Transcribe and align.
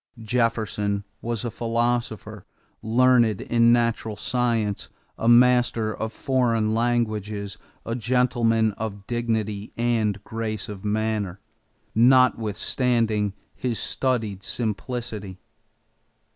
Jefferson 0.23 1.03
was 1.21 1.45
a 1.45 1.51
philosopher, 1.51 2.43
learned 2.81 3.39
in 3.39 3.71
natural 3.71 4.15
science, 4.15 4.89
a 5.15 5.29
master 5.29 5.93
of 5.93 6.11
foreign 6.11 6.73
languages, 6.73 7.59
a 7.85 7.93
gentleman 7.93 8.71
of 8.79 9.05
dignity 9.05 9.71
and 9.77 10.23
grace 10.23 10.67
of 10.67 10.83
manner, 10.83 11.39
notwithstanding 11.93 13.33
his 13.53 13.77
studied 13.77 14.41
simplicity. 14.41 15.37